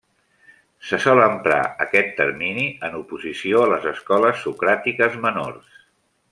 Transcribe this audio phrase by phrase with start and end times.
[0.91, 5.81] Se sol emprar aquest termini en oposició a les escoles socràtiques menors.